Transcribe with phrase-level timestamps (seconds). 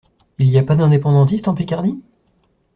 [0.39, 2.01] Il y a pas d’indépendantistes en Picardie?